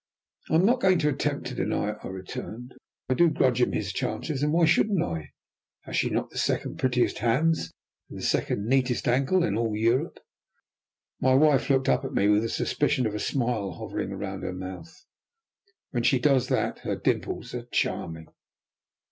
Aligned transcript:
"I 0.49 0.55
am 0.55 0.65
not 0.65 0.81
going 0.81 0.97
to 0.97 1.09
attempt 1.09 1.45
to 1.45 1.53
deny 1.53 1.91
it," 1.91 1.97
I 2.03 2.07
returned. 2.07 2.73
"I 3.07 3.13
do 3.13 3.29
grudge 3.29 3.61
him 3.61 3.71
his 3.71 3.93
chances. 3.93 4.41
And 4.41 4.51
why 4.51 4.65
shouldn't 4.65 5.03
I? 5.03 5.29
Has 5.81 5.95
she 5.95 6.09
not 6.09 6.31
the 6.31 6.39
second 6.39 6.79
prettiest 6.79 7.19
hands, 7.19 7.71
and 8.09 8.17
the 8.17 8.23
second 8.23 8.65
neatest 8.65 9.07
ankle, 9.07 9.43
in 9.43 9.55
all 9.55 9.75
Europe?" 9.75 10.17
My 11.19 11.35
wife 11.35 11.69
looked 11.69 11.87
up 11.87 12.03
at 12.03 12.13
me 12.15 12.29
with 12.29 12.43
a 12.43 12.49
suspicion 12.49 13.05
of 13.05 13.13
a 13.13 13.19
smile 13.19 13.73
hovering 13.73 14.09
round 14.15 14.41
her 14.41 14.53
mouth. 14.53 15.05
When 15.91 16.01
she 16.01 16.17
does 16.17 16.47
that 16.47 16.79
her 16.79 16.95
dimples 16.95 17.53
are 17.53 17.67
charming. 17.71 18.25